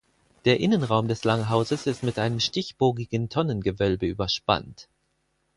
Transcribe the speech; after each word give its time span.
Der 0.45 0.59
Innenraum 0.59 1.07
des 1.07 1.25
Langhauses 1.25 1.85
ist 1.85 2.01
mit 2.01 2.17
einem 2.17 2.39
stichbogigen 2.39 3.29
Tonnengewölbe 3.29 4.07
überspannt. 4.07 4.87